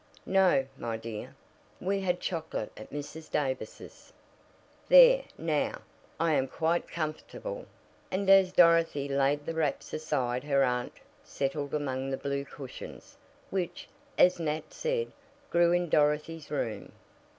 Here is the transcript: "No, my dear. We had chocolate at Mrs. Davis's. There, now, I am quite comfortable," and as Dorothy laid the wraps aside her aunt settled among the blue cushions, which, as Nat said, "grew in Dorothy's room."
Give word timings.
"No, 0.25 0.65
my 0.79 0.97
dear. 0.97 1.35
We 1.79 2.01
had 2.01 2.19
chocolate 2.19 2.71
at 2.75 2.89
Mrs. 2.89 3.29
Davis's. 3.29 4.11
There, 4.89 5.25
now, 5.37 5.83
I 6.19 6.33
am 6.33 6.47
quite 6.47 6.87
comfortable," 6.87 7.67
and 8.09 8.27
as 8.27 8.51
Dorothy 8.51 9.07
laid 9.07 9.45
the 9.45 9.53
wraps 9.53 9.93
aside 9.93 10.43
her 10.45 10.63
aunt 10.63 10.93
settled 11.23 11.75
among 11.75 12.09
the 12.09 12.17
blue 12.17 12.45
cushions, 12.45 13.15
which, 13.51 13.87
as 14.17 14.39
Nat 14.39 14.73
said, 14.73 15.11
"grew 15.51 15.71
in 15.71 15.87
Dorothy's 15.87 16.49
room." 16.49 16.93